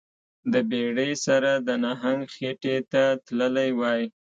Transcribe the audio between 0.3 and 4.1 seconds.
د بیړۍ سره د نهنګ خیټې ته تللی وای